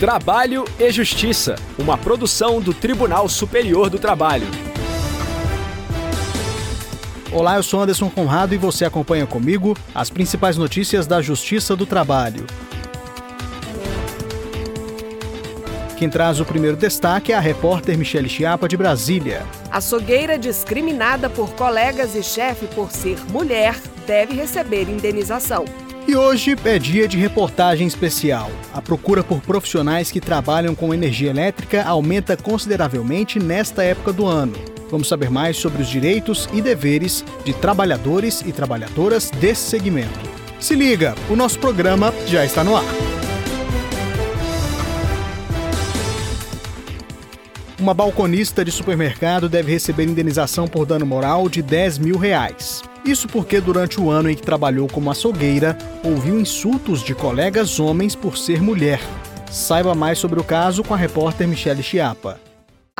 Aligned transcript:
Trabalho 0.00 0.64
e 0.78 0.90
Justiça, 0.90 1.56
uma 1.78 1.98
produção 1.98 2.58
do 2.58 2.72
Tribunal 2.72 3.28
Superior 3.28 3.90
do 3.90 3.98
Trabalho. 3.98 4.46
Olá, 7.30 7.56
eu 7.56 7.62
sou 7.62 7.82
Anderson 7.82 8.08
Conrado 8.08 8.54
e 8.54 8.56
você 8.56 8.86
acompanha 8.86 9.26
comigo 9.26 9.76
as 9.94 10.08
principais 10.08 10.56
notícias 10.56 11.06
da 11.06 11.20
Justiça 11.20 11.76
do 11.76 11.84
Trabalho. 11.84 12.46
Quem 15.98 16.08
traz 16.08 16.40
o 16.40 16.46
primeiro 16.46 16.78
destaque 16.78 17.30
é 17.30 17.36
a 17.36 17.40
repórter 17.40 17.98
Michele 17.98 18.26
Chiapa, 18.26 18.66
de 18.66 18.78
Brasília. 18.78 19.46
Açougueira 19.70 20.38
discriminada 20.38 21.28
por 21.28 21.50
colegas 21.50 22.14
e 22.14 22.22
chefe 22.22 22.66
por 22.68 22.90
ser 22.90 23.18
mulher 23.30 23.78
deve 24.06 24.32
receber 24.32 24.88
indenização. 24.88 25.66
E 26.08 26.16
hoje 26.16 26.56
é 26.64 26.78
dia 26.78 27.06
de 27.06 27.16
reportagem 27.16 27.86
especial. 27.86 28.50
A 28.72 28.80
procura 28.80 29.22
por 29.22 29.40
profissionais 29.40 30.10
que 30.10 30.20
trabalham 30.20 30.74
com 30.74 30.92
energia 30.92 31.30
elétrica 31.30 31.84
aumenta 31.84 32.36
consideravelmente 32.36 33.38
nesta 33.38 33.82
época 33.82 34.12
do 34.12 34.26
ano. 34.26 34.54
Vamos 34.90 35.08
saber 35.08 35.30
mais 35.30 35.56
sobre 35.56 35.82
os 35.82 35.88
direitos 35.88 36.48
e 36.52 36.60
deveres 36.60 37.24
de 37.44 37.52
trabalhadores 37.52 38.42
e 38.44 38.52
trabalhadoras 38.52 39.30
desse 39.30 39.62
segmento. 39.70 40.18
Se 40.58 40.74
liga, 40.74 41.14
o 41.28 41.36
nosso 41.36 41.58
programa 41.58 42.12
já 42.26 42.44
está 42.44 42.64
no 42.64 42.76
ar. 42.76 43.09
Uma 47.80 47.94
balconista 47.94 48.62
de 48.62 48.70
supermercado 48.70 49.48
deve 49.48 49.72
receber 49.72 50.04
indenização 50.04 50.68
por 50.68 50.84
dano 50.84 51.06
moral 51.06 51.48
de 51.48 51.62
10 51.62 51.96
mil 51.96 52.18
reais. 52.18 52.82
Isso 53.06 53.26
porque 53.26 53.58
durante 53.58 53.98
o 53.98 54.10
ano 54.10 54.28
em 54.28 54.36
que 54.36 54.42
trabalhou 54.42 54.86
como 54.86 55.10
açougueira, 55.10 55.78
ouviu 56.04 56.38
insultos 56.38 57.02
de 57.02 57.14
colegas 57.14 57.80
homens 57.80 58.14
por 58.14 58.36
ser 58.36 58.60
mulher. 58.60 59.00
Saiba 59.50 59.94
mais 59.94 60.18
sobre 60.18 60.38
o 60.38 60.44
caso 60.44 60.84
com 60.84 60.92
a 60.92 60.96
repórter 60.96 61.48
Michele 61.48 61.82
Chiapa. 61.82 62.49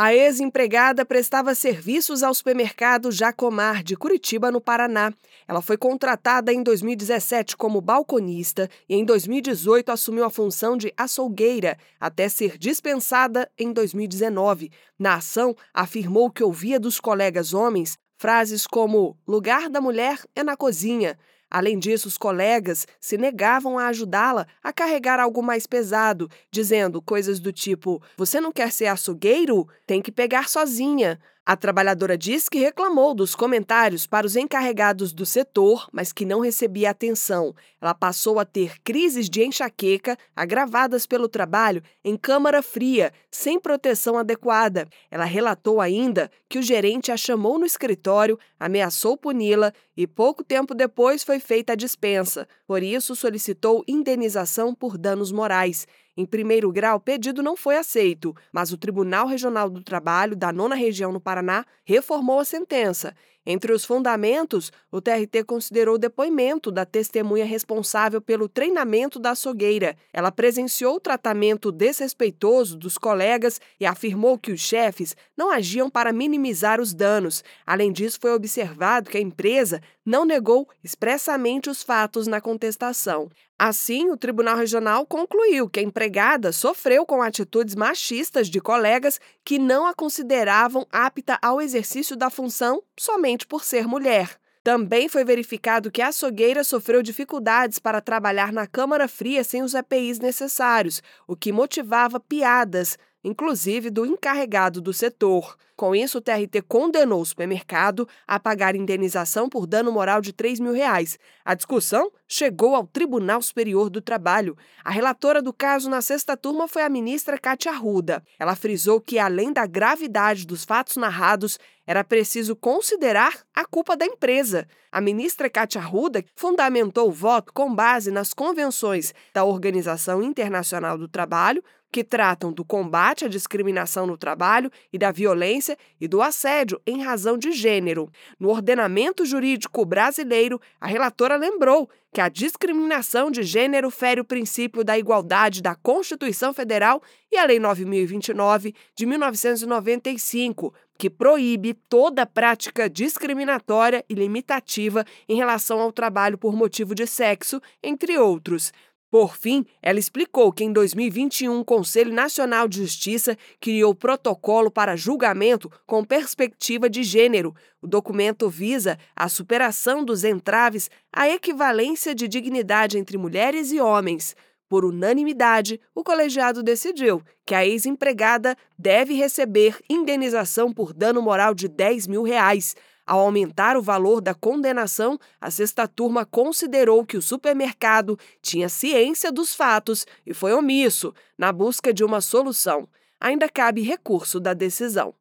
A 0.03 0.15
ex-empregada 0.15 1.05
prestava 1.05 1.55
serviços 1.55 2.23
ao 2.23 2.33
supermercado 2.33 3.13
Jacomar 3.13 3.83
de 3.83 3.95
Curitiba, 3.95 4.51
no 4.51 4.59
Paraná. 4.59 5.13
Ela 5.47 5.61
foi 5.61 5.77
contratada 5.77 6.51
em 6.55 6.63
2017 6.63 7.55
como 7.55 7.83
balconista 7.83 8.67
e 8.89 8.95
em 8.95 9.05
2018 9.05 9.93
assumiu 9.93 10.25
a 10.25 10.31
função 10.31 10.75
de 10.75 10.91
açougueira, 10.97 11.77
até 12.01 12.31
ser 12.31 12.57
dispensada 12.57 13.47
em 13.59 13.75
2019. 13.75 14.71
Na 14.99 15.17
ação, 15.17 15.55
afirmou 15.75 16.31
que 16.31 16.43
ouvia 16.43 16.81
dos 16.81 16.99
colegas 16.99 17.53
homens 17.53 17.99
frases 18.17 18.67
como 18.67 19.19
lugar 19.29 19.69
da 19.69 19.83
mulher 19.83 20.19
é 20.35 20.43
na 20.43 20.57
cozinha, 20.57 21.19
Além 21.51 21.79
disso, 21.79 22.07
os 22.07 22.17
colegas 22.17 22.87
se 23.01 23.19
negavam 23.19 23.77
a 23.77 23.89
ajudá-la 23.89 24.47
a 24.63 24.73
carregar 24.73 25.19
algo 25.19 25.43
mais 25.43 25.67
pesado, 25.67 26.31
dizendo 26.51 27.03
coisas 27.03 27.41
do 27.41 27.53
tipo: 27.53 28.01
Você 28.17 28.41
não 28.41 28.53
quer 28.53 28.71
ser 28.71 28.87
açougueiro? 28.87 29.67
Tem 29.87 30.01
que 30.01 30.13
pegar 30.13 30.49
sozinha. 30.49 31.19
A 31.51 31.57
trabalhadora 31.57 32.17
diz 32.17 32.49
que 32.49 32.61
reclamou 32.61 33.13
dos 33.13 33.35
comentários 33.35 34.07
para 34.07 34.25
os 34.25 34.37
encarregados 34.37 35.13
do 35.13 35.27
setor, 35.27 35.89
mas 35.93 36.13
que 36.13 36.25
não 36.25 36.39
recebia 36.39 36.91
atenção. 36.91 37.53
Ela 37.81 37.93
passou 37.93 38.39
a 38.39 38.45
ter 38.45 38.81
crises 38.85 39.29
de 39.29 39.43
enxaqueca 39.43 40.17
agravadas 40.37 41.07
pelo 41.07 41.29
trabalho 41.29 41.83
em 42.05 42.17
câmara 42.17 42.63
fria, 42.63 43.13
sem 43.33 43.59
proteção 43.59 44.17
adequada. 44.17 44.87
Ela 45.11 45.25
relatou 45.25 45.81
ainda 45.81 46.31
que 46.49 46.57
o 46.57 46.63
gerente 46.63 47.11
a 47.11 47.17
chamou 47.17 47.59
no 47.59 47.67
escritório, 47.67 48.39
ameaçou 48.57 49.17
puni-la 49.17 49.73
e 49.97 50.07
pouco 50.07 50.45
tempo 50.45 50.73
depois 50.73 51.25
foi 51.25 51.41
feita 51.41 51.73
a 51.73 51.77
dispensa. 51.77 52.47
Por 52.65 52.81
isso, 52.81 53.17
solicitou 53.17 53.83
indenização 53.89 54.73
por 54.73 54.97
danos 54.97 55.33
morais. 55.33 55.85
Em 56.21 56.27
primeiro 56.27 56.71
grau, 56.71 56.99
o 56.99 57.01
pedido 57.01 57.43
não 57.43 57.57
foi 57.57 57.79
aceito, 57.79 58.37
mas 58.53 58.71
o 58.73 58.77
Tribunal 58.77 59.27
Regional 59.27 59.71
do 59.71 59.83
Trabalho 59.83 60.37
da 60.37 60.53
Nona 60.53 60.75
Região 60.75 61.11
no 61.11 61.19
Paraná 61.19 61.65
reformou 61.83 62.41
a 62.41 62.45
sentença. 62.45 63.17
Entre 63.45 63.73
os 63.73 63.85
fundamentos, 63.85 64.71
o 64.93 65.01
TRT 65.01 65.45
considerou 65.47 65.95
o 65.95 65.99
depoimento 65.99 66.71
da 66.71 66.85
testemunha 66.85 67.45
responsável 67.45 68.21
pelo 68.21 68.49
treinamento 68.49 69.19
da 69.19 69.31
açougueira. 69.31 69.97
Ela 70.13 70.31
presenciou 70.31 70.97
o 70.97 71.01
tratamento 71.01 71.73
desrespeitoso 71.73 72.77
dos 72.77 72.99
colegas 72.99 73.59
e 73.79 73.87
afirmou 73.87 74.39
que 74.39 74.53
os 74.53 74.61
chefes 74.61 75.17
não 75.37 75.51
agiam 75.51 75.89
para 75.89 76.13
minimizar 76.13 76.81
os 76.81 76.93
danos. 76.93 77.43
Além 77.67 77.91
disso, 77.91 78.19
foi 78.21 78.33
observado 78.33 79.09
que 79.09 79.17
a 79.17 79.23
empresa 79.23 79.81
não 80.05 80.25
negou 80.25 80.69
expressamente 80.85 81.71
os 81.71 81.83
fatos 81.83 82.27
na 82.27 82.41
contestação. 82.41 83.31
Assim, 83.63 84.11
o 84.11 84.17
Tribunal 84.17 84.57
Regional 84.57 85.05
concluiu 85.05 85.69
que 85.69 85.81
a 85.81 85.83
empregada 85.83 86.51
sofreu 86.51 87.05
com 87.05 87.21
atitudes 87.21 87.75
machistas 87.75 88.49
de 88.49 88.59
colegas 88.59 89.21
que 89.45 89.59
não 89.59 89.87
a 89.87 89.93
consideravam 89.93 90.87
apta 90.91 91.39
ao 91.43 91.61
exercício 91.61 92.17
da 92.17 92.31
função 92.31 92.83
somente 92.99 93.30
por 93.47 93.65
ser 93.65 93.87
mulher. 93.87 94.37
Também 94.63 95.09
foi 95.09 95.25
verificado 95.25 95.91
que 95.91 96.03
a 96.03 96.09
açougueira 96.09 96.63
sofreu 96.63 97.03
dificuldades 97.03 97.79
para 97.79 98.01
trabalhar 98.01 98.53
na 98.53 98.67
câmara 98.67 99.09
fria 99.09 99.43
sem 99.43 99.63
os 99.63 99.75
EPIs 99.75 100.19
necessários, 100.19 101.03
o 101.27 101.35
que 101.35 101.51
motivava 101.51 102.21
piadas, 102.21 102.99
inclusive 103.23 103.91
do 103.91 104.07
encarregado 104.07 104.81
do 104.81 104.93
setor. 104.93 105.57
Com 105.77 105.95
isso, 105.95 106.19
o 106.19 106.21
TRT 106.21 106.61
condenou 106.69 107.23
o 107.23 107.25
supermercado 107.25 108.07
a 108.29 108.39
pagar 108.39 108.77
indenização 108.77 109.49
por 109.49 109.67
dano 109.67 109.91
moral 109.91 110.21
de 110.21 110.31
3 110.31 110.61
mil 110.61 110.75
reais. 110.75 111.19
A 111.43 111.55
discussão 111.55 112.13
chegou 112.29 112.75
ao 112.75 112.87
Tribunal 112.87 113.41
Superior 113.41 113.89
do 113.89 114.01
Trabalho. 114.01 114.57
A 114.85 114.91
relatora 114.91 115.41
do 115.41 115.55
caso 115.55 115.89
na 115.89 116.03
sexta 116.03 116.37
turma 116.37 116.69
foi 116.69 116.83
a 116.83 116.89
ministra 116.91 117.39
Cátia 117.39 117.73
Arruda. 117.73 118.23
Ela 118.39 118.55
frisou 118.55 119.01
que, 119.01 119.19
além 119.19 119.55
da 119.55 119.67
gravidade 119.67 120.47
dos 120.47 120.67
fatos 120.67 120.97
narrados, 120.97 121.59
era 121.87 122.05
preciso 122.05 122.55
considerar 122.55 123.41
a 123.55 123.65
culpa 123.65 123.97
da 123.97 124.05
empresa. 124.05 124.69
A 124.93 125.01
ministra 125.01 125.49
Cátia 125.49 125.81
Arruda 125.81 126.25
fundamentou 126.37 127.09
o 127.09 127.13
voto 127.13 127.53
com 127.53 127.75
base 127.75 128.11
nas 128.11 128.35
convenções 128.35 129.15
da 129.33 129.45
Organização 129.45 130.23
Internacional 130.23 130.99
do 130.99 131.09
Trabalho, 131.09 131.65
que 131.93 132.05
tratam 132.05 132.53
do 132.53 132.65
combate 132.65 133.25
à 133.25 133.29
discriminação 133.29 134.07
no 134.07 134.17
trabalho 134.17 134.71
e 134.93 134.99
da 134.99 135.11
violência 135.11 135.77
e 136.01 136.07
do 136.07 136.23
assédio 136.23 136.81
em 136.87 137.03
razão 137.03 137.37
de 137.37 137.53
gênero. 137.53 138.11
No 138.39 138.49
ordenamento 138.49 139.25
jurídico 139.25 139.85
brasileiro, 139.85 140.61
a 140.81 140.87
relatora 140.87 141.37
lembrou 141.37 141.91
que 142.13 142.21
a 142.21 142.29
discriminação 142.29 143.31
de 143.31 143.43
gênero 143.43 143.91
fere 143.91 144.21
o 144.21 144.25
princípio 144.25 144.83
da 144.83 144.99
igualdade 144.99 145.63
da 145.63 145.75
Constituição 145.75 146.53
Federal 146.53 147.03
e 147.31 147.37
a 147.37 147.45
Lei 147.45 147.61
9029 147.61 148.75
de 148.97 149.07
1995, 149.07 150.75
que 150.99 151.09
proíbe 151.09 151.75
toda 151.89 152.27
prática 152.27 152.91
discriminatória 152.91 154.05
e 154.09 154.15
limitativa 154.15 155.05
em 155.29 155.37
relação 155.37 155.81
ao 155.81 155.93
trabalho 155.93 156.37
por 156.37 156.55
motivo 156.55 156.95
de 156.95 157.07
sexo, 157.07 157.61
entre 157.83 158.19
outros. 158.19 158.73
Por 159.11 159.37
fim, 159.37 159.67
ela 159.83 159.99
explicou 159.99 160.53
que 160.53 160.63
em 160.63 160.73
2021 160.73 161.59
o 161.59 161.65
Conselho 161.65 162.13
Nacional 162.13 162.69
de 162.69 162.79
Justiça 162.79 163.37
criou 163.61 163.93
protocolo 163.93 164.71
para 164.71 164.95
julgamento 164.95 165.69
com 165.85 166.05
perspectiva 166.05 166.89
de 166.89 167.03
gênero. 167.03 167.53
O 167.83 167.89
documento 167.89 168.49
visa 168.49 168.97
a 169.17 169.29
superação 169.29 170.05
dos 170.05 170.23
entraves 170.23 170.89
à 171.13 171.29
equivalência 171.29 172.15
de 172.15 172.29
dignidade 172.29 172.99
entre 172.99 173.19
mulheres 173.19 173.73
e 173.73 173.81
homens. 173.81 174.37
Por 174.71 174.85
unanimidade, 174.85 175.81
o 175.93 176.05
colegiado 176.05 176.63
decidiu 176.63 177.21
que 177.45 177.57
a 177.57 177.67
ex-empregada 177.67 178.57
deve 178.79 179.15
receber 179.15 179.77
indenização 179.91 180.73
por 180.73 180.93
dano 180.95 181.21
moral 181.21 181.55
de 181.55 181.67
10 181.67 182.07
mil 182.07 182.23
reais. 182.23 182.77
Ao 183.05 183.19
aumentar 183.19 183.77
o 183.77 183.83
valor 183.83 184.21
da 184.21 184.33
condenação, 184.33 185.19
a 185.41 185.51
sexta 185.51 185.89
turma 185.89 186.25
considerou 186.25 187.05
que 187.05 187.17
o 187.17 187.23
supermercado 187.23 188.17
tinha 188.41 188.69
ciência 188.69 189.33
dos 189.33 189.57
fatos 189.57 190.07
e 190.25 190.33
foi 190.33 190.53
omisso 190.53 191.13
na 191.37 191.51
busca 191.51 191.93
de 191.93 192.05
uma 192.05 192.21
solução. 192.21 192.89
Ainda 193.21 193.49
cabe 193.49 193.83
recurso 193.83 194.39
da 194.39 194.55
decisão. 194.55 195.13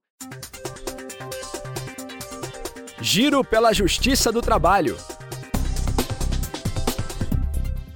Giro 3.02 3.44
pela 3.44 3.74
Justiça 3.74 4.32
do 4.32 4.44
Trabalho. 4.44 4.96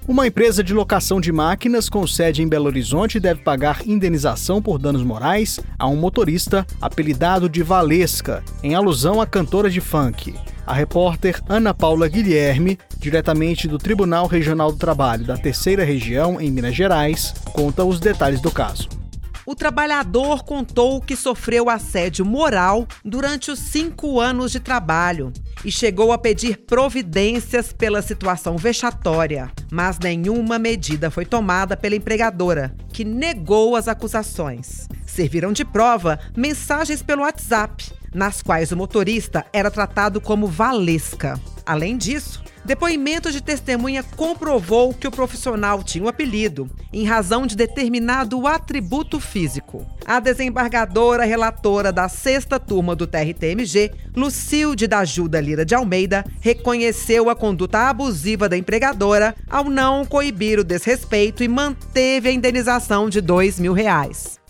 Uma 0.06 0.28
empresa 0.28 0.62
de 0.62 0.74
locação 0.74 1.22
de 1.22 1.32
máquinas 1.32 1.88
com 1.88 2.06
sede 2.06 2.42
em 2.42 2.48
Belo 2.48 2.66
Horizonte 2.66 3.22
deve 3.22 3.42
pagar 3.42 3.88
indenização 3.88 4.62
por 4.62 4.78
danos 4.78 5.02
morais 5.02 5.62
a 5.80 5.88
um 5.88 5.96
motorista 5.96 6.68
apelidado 6.82 7.48
de 7.48 7.64
Valesca, 7.64 8.44
em 8.62 8.76
alusão 8.76 9.22
à 9.22 9.26
cantora 9.26 9.70
de 9.70 9.80
funk. 9.80 10.36
A 10.68 10.74
repórter 10.74 11.42
Ana 11.48 11.74
Paula 11.74 12.10
Guilherme, 12.10 12.78
diretamente 13.00 13.66
do 13.66 13.78
Tribunal 13.78 14.28
Regional 14.28 14.74
do 14.74 14.78
Trabalho 14.78 15.24
da 15.24 15.38
Terceira 15.38 15.86
Região, 15.86 16.40
em 16.40 16.52
Minas 16.52 16.76
Gerais, 16.76 17.34
conta 17.54 17.86
os 17.86 18.02
detalhes 18.02 18.42
do 18.42 18.52
caso. 18.52 19.03
O 19.46 19.56
trabalhador 19.56 20.44
contou 20.44 21.02
que 21.02 21.16
sofreu 21.16 21.70
assédio 21.70 22.26
moral 22.26 22.88
durante 23.04 23.52
os 23.52 23.60
cinco 23.60 24.20
anos 24.20 24.52
de 24.52 24.60
trabalho. 24.60 25.34
e 25.66 25.72
chegou 25.72 26.12
a 26.12 26.18
pedir 26.18 26.58
providências 26.66 27.72
pela 27.72 28.02
situação 28.02 28.58
vexatória, 28.58 29.50
mas 29.72 29.98
nenhuma 29.98 30.60
medida 30.60 31.10
foi 31.10 31.26
tomada 31.26 31.78
pela 31.78 31.96
empregadora, 31.96 32.76
que 32.92 33.06
negou 33.06 33.76
as 33.76 33.88
acusações. 33.88 34.88
Serviram 35.06 35.54
de 35.54 35.64
prova 35.64 36.20
mensagens 36.36 37.02
pelo 37.02 37.22
WhatsApp, 37.22 37.92
nas 38.14 38.42
quais 38.42 38.72
o 38.72 38.78
motorista 38.78 39.46
era 39.54 39.72
tratado 39.72 40.20
como 40.20 40.48
Valesca. 40.48 41.40
Além 41.66 41.98
disso, 41.98 42.44
depoimento 42.66 43.32
de 43.32 43.42
testemunha 43.42 44.04
comprovou 44.04 44.94
que 44.94 45.08
o 45.08 45.12
profissional 45.12 45.82
tinha 45.82 46.04
o 46.04 46.08
um 46.08 46.10
apelido 46.10 46.70
em 46.92 47.06
razão 47.06 47.46
de 47.48 47.56
determinado 47.56 48.46
atributo 48.48 49.20
físico. 49.20 49.86
A 50.06 50.20
desembargadora 50.20 51.24
relatora 51.24 51.92
da 51.92 52.10
sexta 52.10 52.60
turma 52.60 52.96
do 52.96 53.08
TRTMG, 53.08 53.92
Lucilde 54.16 54.88
da 54.88 55.00
Ajuda 55.00 55.40
Lira 55.40 55.66
de 55.66 55.74
Almeida, 55.74 56.26
reconheceu 56.42 57.30
a 57.30 57.36
conduta 57.36 57.90
abusiva 57.90 58.50
da 58.50 58.58
empregadora 58.58 59.36
ao 59.50 59.66
não 59.70 60.06
coibir 60.06 60.60
o 60.60 60.64
desrespeito 60.64 61.44
e 61.44 61.48
manteve 61.48 62.30
a 62.30 62.32
indenização 62.32 63.10
de 63.10 63.22
dois 63.22 63.60
mil 63.60 63.74
reais. 63.74 64.43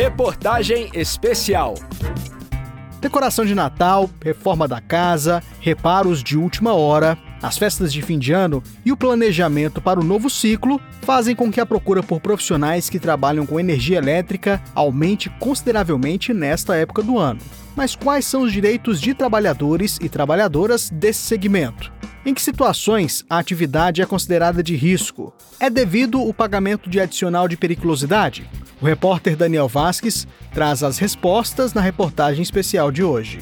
Reportagem 0.00 0.90
especial. 0.94 1.74
Decoração 3.00 3.44
de 3.44 3.52
Natal, 3.52 4.08
reforma 4.22 4.68
da 4.68 4.80
casa, 4.80 5.42
reparos 5.58 6.22
de 6.22 6.38
última 6.38 6.72
hora, 6.72 7.18
as 7.42 7.58
festas 7.58 7.92
de 7.92 8.00
fim 8.00 8.16
de 8.16 8.32
ano 8.32 8.62
e 8.84 8.92
o 8.92 8.96
planejamento 8.96 9.82
para 9.82 9.98
o 9.98 10.04
novo 10.04 10.30
ciclo 10.30 10.80
fazem 11.02 11.34
com 11.34 11.50
que 11.50 11.60
a 11.60 11.66
procura 11.66 12.00
por 12.00 12.20
profissionais 12.20 12.88
que 12.88 13.00
trabalham 13.00 13.44
com 13.44 13.58
energia 13.58 13.98
elétrica 13.98 14.62
aumente 14.72 15.28
consideravelmente 15.40 16.32
nesta 16.32 16.76
época 16.76 17.02
do 17.02 17.18
ano. 17.18 17.40
Mas 17.74 17.96
quais 17.96 18.24
são 18.24 18.42
os 18.42 18.52
direitos 18.52 19.00
de 19.00 19.14
trabalhadores 19.14 19.98
e 20.00 20.08
trabalhadoras 20.08 20.90
desse 20.90 21.22
segmento? 21.22 21.92
Em 22.24 22.32
que 22.32 22.40
situações 22.40 23.24
a 23.28 23.36
atividade 23.36 24.00
é 24.00 24.06
considerada 24.06 24.62
de 24.62 24.76
risco? 24.76 25.34
É 25.58 25.68
devido 25.68 26.22
o 26.22 26.32
pagamento 26.32 26.88
de 26.88 27.00
adicional 27.00 27.48
de 27.48 27.56
periculosidade? 27.56 28.48
O 28.80 28.86
repórter 28.86 29.34
Daniel 29.34 29.66
Vasques 29.66 30.26
traz 30.54 30.84
as 30.84 30.98
respostas 30.98 31.74
na 31.74 31.80
reportagem 31.80 32.42
especial 32.42 32.92
de 32.92 33.02
hoje. 33.02 33.40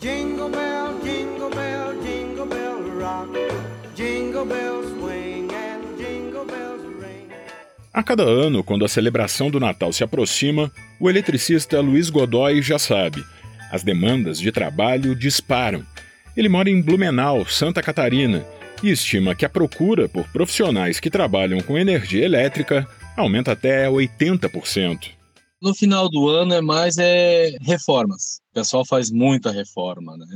Jingle 0.00 0.50
bell, 0.50 1.00
jingle 1.02 1.50
bell, 1.50 2.00
jingle 2.00 2.46
bell 2.46 3.00
rock. 3.00 3.32
Jingle 3.96 4.44
bells 4.44 4.86
swing 5.00 5.48
and 5.52 5.96
jingle 5.98 6.44
bells 6.44 6.84
ring. 7.00 7.26
A 7.92 8.04
cada 8.04 8.22
ano, 8.22 8.62
quando 8.62 8.84
a 8.84 8.88
celebração 8.88 9.50
do 9.50 9.58
Natal 9.58 9.92
se 9.92 10.04
aproxima, 10.04 10.70
o 11.00 11.10
eletricista 11.10 11.80
Luiz 11.80 12.10
Godoy 12.10 12.62
já 12.62 12.78
sabe: 12.78 13.24
as 13.72 13.82
demandas 13.82 14.38
de 14.38 14.52
trabalho 14.52 15.12
disparam. 15.16 15.84
Ele 16.36 16.48
mora 16.48 16.70
em 16.70 16.80
Blumenau, 16.80 17.44
Santa 17.46 17.82
Catarina, 17.82 18.44
e 18.80 18.90
estima 18.90 19.34
que 19.34 19.44
a 19.44 19.48
procura 19.48 20.08
por 20.08 20.24
profissionais 20.28 21.00
que 21.00 21.10
trabalham 21.10 21.60
com 21.60 21.76
energia 21.76 22.24
elétrica 22.24 22.86
aumenta 23.16 23.52
até 23.52 23.88
80%. 23.88 25.10
No 25.64 25.74
final 25.74 26.10
do 26.10 26.28
ano 26.28 26.52
é 26.52 26.60
mais 26.60 26.98
é, 26.98 27.56
reformas. 27.62 28.42
O 28.50 28.54
pessoal 28.54 28.84
faz 28.84 29.10
muita 29.10 29.50
reforma, 29.50 30.14
né? 30.14 30.26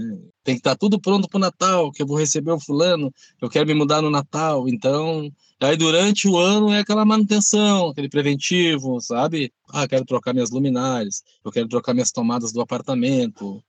Tem 0.42 0.54
que 0.54 0.60
estar 0.60 0.70
tá 0.70 0.76
tudo 0.76 0.98
pronto 0.98 1.28
para 1.28 1.36
o 1.36 1.40
Natal, 1.40 1.92
que 1.92 2.02
eu 2.02 2.06
vou 2.06 2.16
receber 2.16 2.50
o 2.50 2.58
fulano, 2.58 3.12
eu 3.40 3.50
quero 3.50 3.66
me 3.66 3.74
mudar 3.74 4.00
no 4.00 4.08
Natal. 4.08 4.66
Então, 4.68 5.30
aí 5.60 5.76
durante 5.76 6.26
o 6.26 6.38
ano 6.38 6.72
é 6.72 6.78
aquela 6.78 7.04
manutenção, 7.04 7.88
aquele 7.88 8.08
preventivo, 8.08 9.00
sabe? 9.02 9.52
Ah, 9.70 9.86
quero 9.86 10.06
trocar 10.06 10.32
minhas 10.32 10.50
luminárias, 10.50 11.22
eu 11.44 11.52
quero 11.52 11.68
trocar 11.68 11.92
minhas 11.92 12.10
tomadas 12.10 12.50
do 12.50 12.62
apartamento. 12.62 13.62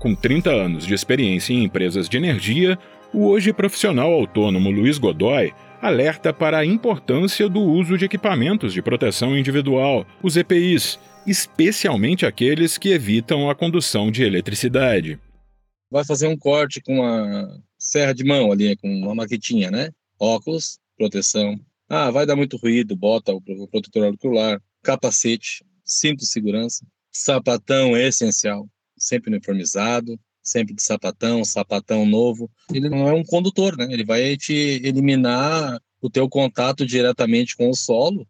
Com 0.00 0.16
30 0.16 0.50
anos 0.50 0.84
de 0.84 0.94
experiência 0.94 1.52
em 1.52 1.62
empresas 1.62 2.08
de 2.08 2.16
energia, 2.16 2.76
o 3.14 3.28
hoje 3.28 3.52
profissional 3.52 4.12
autônomo 4.12 4.68
Luiz 4.68 4.98
Godoy 4.98 5.52
alerta 5.82 6.32
para 6.32 6.58
a 6.58 6.64
importância 6.64 7.48
do 7.48 7.60
uso 7.60 7.98
de 7.98 8.04
equipamentos 8.04 8.72
de 8.72 8.80
proteção 8.80 9.36
individual, 9.36 10.06
os 10.22 10.36
EPIs, 10.36 10.96
especialmente 11.26 12.24
aqueles 12.24 12.78
que 12.78 12.90
evitam 12.90 13.50
a 13.50 13.54
condução 13.54 14.08
de 14.08 14.22
eletricidade. 14.22 15.18
Vai 15.90 16.04
fazer 16.04 16.28
um 16.28 16.38
corte 16.38 16.80
com 16.80 17.00
uma 17.00 17.60
serra 17.76 18.12
de 18.12 18.22
mão 18.22 18.52
ali, 18.52 18.76
com 18.76 18.88
uma 18.88 19.14
maquetinha, 19.14 19.72
né? 19.72 19.90
Óculos, 20.20 20.78
proteção. 20.96 21.58
Ah, 21.88 22.12
vai 22.12 22.24
dar 22.24 22.36
muito 22.36 22.56
ruído, 22.56 22.94
bota 22.94 23.32
o 23.34 23.40
protetor 23.68 24.04
auricular, 24.04 24.62
capacete, 24.82 25.64
cinto 25.84 26.20
de 26.20 26.26
segurança, 26.26 26.86
sapatão 27.10 27.96
é 27.96 28.06
essencial, 28.06 28.68
sempre 28.96 29.30
uniformizado, 29.30 30.18
sempre 30.42 30.74
de 30.74 30.82
sapatão, 30.82 31.44
sapatão 31.44 32.04
novo. 32.04 32.50
Ele 32.72 32.88
não 32.88 33.08
é 33.08 33.12
um 33.12 33.24
condutor, 33.24 33.76
né? 33.76 33.86
Ele 33.90 34.04
vai 34.04 34.36
te 34.36 34.80
eliminar 34.82 35.80
o 36.00 36.10
teu 36.10 36.28
contato 36.28 36.84
diretamente 36.84 37.56
com 37.56 37.70
o 37.70 37.76
solo. 37.76 38.26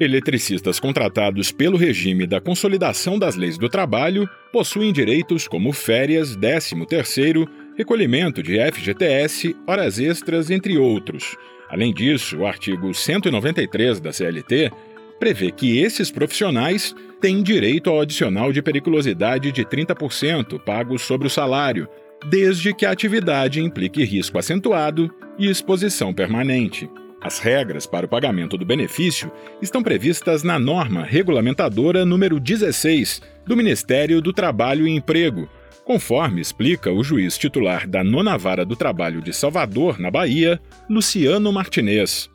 Eletricistas 0.00 0.80
contratados 0.80 1.52
pelo 1.52 1.76
regime 1.76 2.26
da 2.26 2.40
Consolidação 2.40 3.16
das 3.16 3.36
Leis 3.36 3.56
do 3.56 3.68
Trabalho 3.68 4.28
possuem 4.52 4.92
direitos 4.92 5.46
como 5.46 5.72
férias, 5.72 6.36
13º, 6.36 7.48
recolhimento 7.76 8.42
de 8.42 8.58
FGTS, 8.72 9.54
horas 9.68 10.00
extras, 10.00 10.50
entre 10.50 10.76
outros. 10.76 11.36
Além 11.68 11.94
disso, 11.94 12.38
o 12.38 12.46
artigo 12.46 12.92
193 12.92 14.00
da 14.00 14.12
CLT 14.12 14.72
prevê 15.18 15.50
que 15.50 15.78
esses 15.78 16.10
profissionais 16.10 16.94
têm 17.20 17.42
direito 17.42 17.88
ao 17.90 18.00
adicional 18.00 18.52
de 18.52 18.60
periculosidade 18.60 19.50
de 19.52 19.64
30% 19.64 20.58
pago 20.60 20.98
sobre 20.98 21.26
o 21.26 21.30
salário, 21.30 21.88
desde 22.28 22.74
que 22.74 22.86
a 22.86 22.90
atividade 22.90 23.60
implique 23.60 24.04
risco 24.04 24.38
acentuado 24.38 25.10
e 25.38 25.48
exposição 25.48 26.12
permanente. 26.12 26.88
As 27.20 27.38
regras 27.38 27.86
para 27.86 28.04
o 28.04 28.08
pagamento 28.08 28.58
do 28.58 28.66
benefício 28.66 29.32
estão 29.62 29.82
previstas 29.82 30.42
na 30.42 30.58
norma 30.58 31.02
regulamentadora 31.02 32.04
número 32.04 32.38
16 32.38 33.22
do 33.46 33.56
Ministério 33.56 34.20
do 34.20 34.32
Trabalho 34.32 34.86
e 34.86 34.90
Emprego, 34.90 35.48
conforme 35.86 36.42
explica 36.42 36.92
o 36.92 37.02
juiz 37.02 37.38
titular 37.38 37.88
da 37.88 38.04
Nona 38.04 38.36
Vara 38.36 38.64
do 38.64 38.76
Trabalho 38.76 39.22
de 39.22 39.32
Salvador, 39.32 39.98
na 39.98 40.10
Bahia, 40.10 40.60
Luciano 40.88 41.50
Martinez 41.50 42.30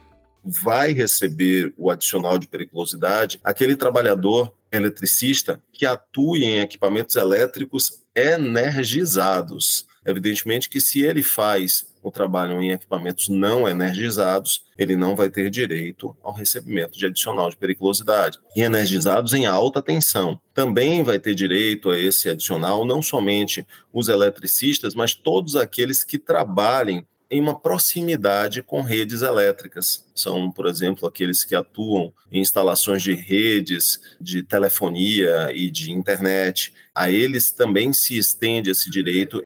vai 0.49 0.93
receber 0.93 1.73
o 1.77 1.91
adicional 1.91 2.37
de 2.37 2.47
periculosidade 2.47 3.39
aquele 3.43 3.75
trabalhador 3.75 4.53
eletricista 4.71 5.61
que 5.71 5.85
atue 5.85 6.43
em 6.43 6.59
equipamentos 6.59 7.15
elétricos 7.15 8.03
energizados. 8.15 9.87
Evidentemente 10.05 10.69
que 10.69 10.81
se 10.81 11.01
ele 11.01 11.21
faz 11.21 11.87
o 12.01 12.09
trabalho 12.09 12.61
em 12.61 12.71
equipamentos 12.71 13.27
não 13.27 13.67
energizados, 13.67 14.63
ele 14.77 14.95
não 14.95 15.15
vai 15.15 15.29
ter 15.29 15.49
direito 15.49 16.15
ao 16.23 16.33
recebimento 16.33 16.97
de 16.97 17.05
adicional 17.05 17.49
de 17.49 17.57
periculosidade. 17.57 18.39
E 18.55 18.61
energizados 18.61 19.33
em 19.33 19.45
alta 19.45 19.81
tensão, 19.81 20.39
também 20.53 21.03
vai 21.03 21.19
ter 21.19 21.35
direito 21.35 21.89
a 21.89 21.99
esse 21.99 22.29
adicional 22.29 22.85
não 22.85 23.01
somente 23.01 23.67
os 23.91 24.07
eletricistas, 24.07 24.95
mas 24.95 25.13
todos 25.13 25.55
aqueles 25.55 26.03
que 26.03 26.17
trabalhem 26.17 27.05
em 27.29 27.39
uma 27.39 27.57
proximidade 27.57 28.63
com 28.63 28.81
redes 28.81 29.21
elétricas. 29.21 30.05
São, 30.15 30.51
por 30.51 30.65
exemplo, 30.65 31.07
aqueles 31.07 31.43
que 31.43 31.55
atuam 31.55 32.11
em 32.31 32.41
instalações 32.41 33.03
de 33.03 33.13
redes 33.13 33.99
de 34.19 34.41
telefonia 34.41 35.51
e 35.53 35.69
de 35.69 35.91
internet. 35.91 36.73
A 36.93 37.11
eles 37.11 37.51
também 37.51 37.93
se 37.93 38.17
estende 38.17 38.71
esse 38.71 38.89
direito. 38.89 39.43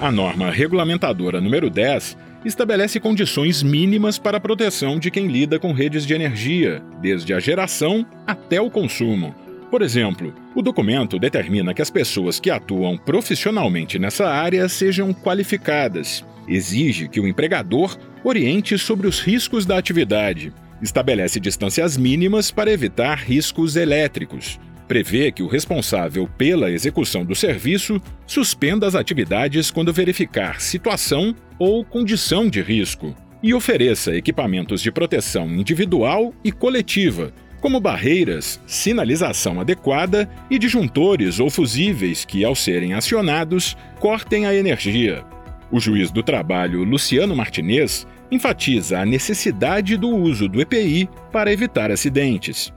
A 0.00 0.12
norma 0.12 0.50
regulamentadora 0.50 1.40
número 1.40 1.70
10 1.70 2.16
estabelece 2.44 3.00
condições 3.00 3.62
mínimas 3.62 4.18
para 4.18 4.36
a 4.36 4.40
proteção 4.40 4.98
de 4.98 5.10
quem 5.10 5.26
lida 5.26 5.58
com 5.58 5.72
redes 5.72 6.04
de 6.04 6.14
energia, 6.14 6.82
desde 7.00 7.32
a 7.32 7.40
geração 7.40 8.06
até 8.26 8.60
o 8.60 8.70
consumo. 8.70 9.34
Por 9.70 9.82
exemplo, 9.82 10.32
o 10.54 10.62
documento 10.62 11.18
determina 11.18 11.74
que 11.74 11.82
as 11.82 11.90
pessoas 11.90 12.38
que 12.38 12.50
atuam 12.50 12.96
profissionalmente 12.96 13.98
nessa 13.98 14.28
área 14.28 14.68
sejam 14.68 15.12
qualificadas 15.12 16.24
exige 16.48 17.08
que 17.08 17.20
o 17.20 17.26
empregador 17.26 17.96
oriente 18.24 18.78
sobre 18.78 19.06
os 19.06 19.20
riscos 19.20 19.64
da 19.64 19.78
atividade, 19.78 20.52
estabelece 20.82 21.40
distâncias 21.40 21.96
mínimas 21.96 22.50
para 22.50 22.70
evitar 22.70 23.18
riscos 23.18 23.76
elétricos, 23.76 24.58
prevê 24.86 25.32
que 25.32 25.42
o 25.42 25.48
responsável 25.48 26.28
pela 26.38 26.70
execução 26.70 27.24
do 27.24 27.34
serviço 27.34 28.00
suspenda 28.26 28.86
as 28.86 28.94
atividades 28.94 29.70
quando 29.70 29.92
verificar 29.92 30.60
situação 30.60 31.34
ou 31.58 31.84
condição 31.84 32.48
de 32.48 32.62
risco 32.62 33.14
e 33.42 33.52
ofereça 33.54 34.14
equipamentos 34.16 34.80
de 34.80 34.90
proteção 34.90 35.48
individual 35.48 36.34
e 36.42 36.50
coletiva, 36.50 37.32
como 37.60 37.80
barreiras, 37.80 38.60
sinalização 38.66 39.60
adequada 39.60 40.28
e 40.50 40.58
disjuntores 40.58 41.40
ou 41.40 41.50
fusíveis 41.50 42.24
que, 42.24 42.44
ao 42.44 42.54
serem 42.54 42.94
acionados, 42.94 43.76
cortem 43.98 44.46
a 44.46 44.54
energia. 44.54 45.24
O 45.70 45.80
juiz 45.80 46.10
do 46.10 46.22
trabalho, 46.22 46.84
Luciano 46.84 47.34
Martinez, 47.34 48.06
enfatiza 48.30 49.00
a 49.00 49.06
necessidade 49.06 49.96
do 49.96 50.08
uso 50.08 50.48
do 50.48 50.60
EPI 50.60 51.08
para 51.32 51.52
evitar 51.52 51.90
acidentes. 51.90 52.72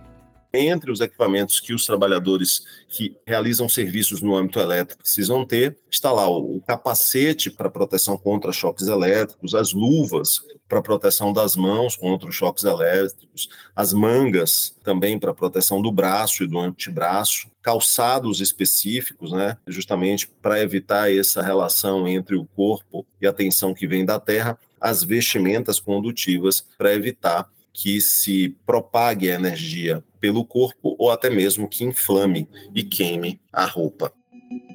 Entre 0.54 0.92
os 0.92 1.00
equipamentos 1.00 1.60
que 1.60 1.74
os 1.74 1.86
trabalhadores 1.86 2.64
que 2.88 3.16
realizam 3.26 3.70
serviços 3.70 4.22
no 4.22 4.36
âmbito 4.36 4.60
elétrico 4.60 5.02
precisam 5.02 5.46
ter, 5.46 5.78
está 5.90 6.12
lá 6.12 6.28
o 6.28 6.62
capacete 6.62 7.50
para 7.50 7.70
proteção 7.70 8.18
contra 8.18 8.52
choques 8.52 8.88
elétricos, 8.88 9.54
as 9.54 9.74
luvas 9.74 10.42
para 10.68 10.82
proteção 10.82 11.34
das 11.34 11.56
mãos 11.56 11.96
contra 11.96 12.30
os 12.30 12.36
choques 12.36 12.64
elétricos, 12.64 13.50
as 13.76 13.92
mangas 13.92 14.76
também 14.84 15.20
para 15.20 15.34
proteção 15.34 15.82
do 15.82 15.92
braço 15.92 16.44
e 16.44 16.48
do 16.48 16.60
antebraço, 16.60 17.50
calçados 17.62 18.40
específicos, 18.40 19.32
né, 19.32 19.58
justamente 19.68 20.28
para 20.42 20.62
evitar 20.62 21.12
essa 21.12 21.42
relação 21.42 22.08
entre 22.08 22.36
o 22.36 22.46
corpo 22.46 23.06
e 23.22 23.28
a 23.28 23.34
tensão 23.34 23.74
que 23.74 23.88
vem 23.88 24.06
da 24.06 24.20
terra, 24.20 24.58
as 24.80 25.04
vestimentas 25.04 25.80
condutivas 25.80 26.66
para 26.78 26.94
evitar 26.94 27.50
que 27.74 28.02
se 28.02 28.56
propague 28.66 29.30
a 29.30 29.36
energia 29.36 30.04
pelo 30.20 30.46
corpo 30.46 30.96
ou 31.00 31.12
até 31.12 31.30
mesmo 31.30 31.68
que 31.68 31.84
inflame 31.84 32.48
e 32.76 32.84
queime 32.84 33.40
a 33.52 33.66
roupa. 33.66 34.14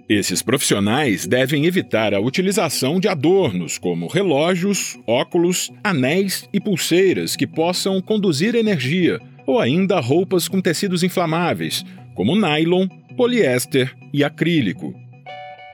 Esses 0.08 0.42
profissionais 0.42 1.26
devem 1.26 1.64
evitar 1.64 2.12
a 2.12 2.20
utilização 2.20 3.00
de 3.00 3.08
adornos 3.08 3.78
como 3.78 4.06
relógios, 4.06 4.98
óculos, 5.06 5.72
anéis 5.82 6.48
e 6.52 6.60
pulseiras 6.60 7.36
que 7.36 7.46
possam 7.46 8.00
conduzir 8.02 8.54
energia, 8.54 9.18
ou 9.46 9.58
ainda 9.58 10.00
roupas 10.00 10.46
com 10.46 10.60
tecidos 10.60 11.02
inflamáveis, 11.02 11.84
como 12.14 12.36
nylon, 12.36 12.86
poliéster 13.16 13.94
e 14.12 14.22
acrílico. 14.22 14.94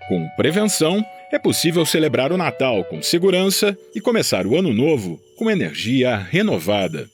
Com 0.09 0.29
prevenção, 0.37 1.05
é 1.31 1.39
possível 1.39 1.87
celebrar 1.87 2.33
o 2.33 2.37
Natal 2.37 2.85
com 2.85 3.01
segurança 3.03 3.79
e 3.95 4.01
começar 4.01 4.47
o 4.47 4.57
ano 4.57 4.73
novo 4.73 5.21
com 5.37 5.51
energia 5.51 6.17
renovada. 6.17 7.09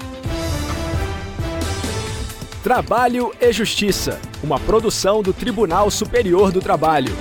Trabalho 2.62 3.32
e 3.40 3.52
Justiça, 3.52 4.20
uma 4.42 4.58
produção 4.60 5.20
do 5.20 5.32
Tribunal 5.32 5.90
Superior 5.90 6.52
do 6.52 6.60
Trabalho. 6.60 7.12